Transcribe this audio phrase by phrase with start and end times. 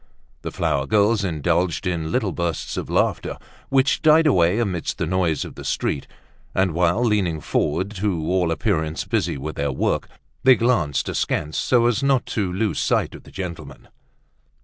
[0.41, 3.37] The flower girls indulged in little bursts of laughter
[3.69, 6.07] which died away amid the noise of the street,
[6.55, 10.07] and while leaning forward, to all appearance busy with their work,
[10.41, 13.89] they glanced askance so as not to lose sight of the gentleman.